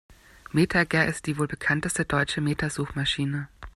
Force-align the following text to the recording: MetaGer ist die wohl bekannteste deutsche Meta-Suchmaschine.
MetaGer 0.51 1.05
ist 1.05 1.27
die 1.27 1.37
wohl 1.37 1.47
bekannteste 1.47 2.05
deutsche 2.05 2.41
Meta-Suchmaschine. 2.41 3.49